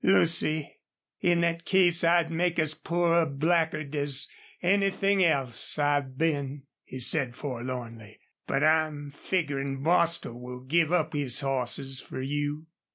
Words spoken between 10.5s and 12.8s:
give up his hosses fer you."